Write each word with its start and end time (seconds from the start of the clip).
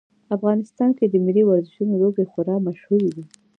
افغانستان 0.35 0.89
کې 0.97 1.05
د 1.07 1.15
ملي 1.25 1.43
ورزشونو 1.45 1.99
لوبې 2.01 2.23
خورا 2.31 2.55
مشهورې 2.67 3.09
دي 3.15 3.23